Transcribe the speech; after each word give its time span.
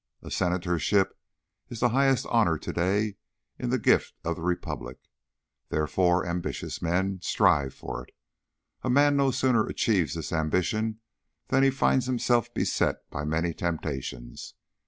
A 0.23 0.31
Senatorship 0.31 1.15
is 1.69 1.79
the 1.79 1.89
highest 1.89 2.25
honour 2.25 2.57
to 2.57 2.73
day 2.73 3.17
in 3.59 3.69
the 3.69 3.77
gift 3.77 4.15
of 4.25 4.35
the 4.35 4.41
Republic; 4.41 4.97
therefore 5.69 6.25
ambitious 6.25 6.81
men 6.81 7.19
strive 7.21 7.75
for 7.75 8.05
it. 8.05 8.15
A 8.81 8.89
man 8.89 9.15
no 9.15 9.29
sooner 9.29 9.63
achieves 9.67 10.15
this 10.15 10.33
ambition 10.33 11.01
than 11.49 11.61
he 11.61 11.69
finds 11.69 12.07
himself 12.07 12.51
beset 12.51 13.07
by 13.11 13.25
many 13.25 13.53
temptations. 13.53 14.55